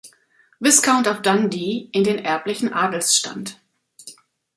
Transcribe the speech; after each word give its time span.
Viscount 0.59 1.05
of 1.05 1.21
Dundee 1.21 1.87
in 1.91 2.03
den 2.03 2.17
erblichen 2.17 2.73
Adelsstand. 2.73 3.61